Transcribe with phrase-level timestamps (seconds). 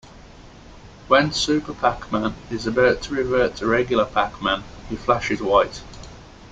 [1.09, 5.83] When Super Pac-Man is about to revert to regular Pac-Man, he flashes white.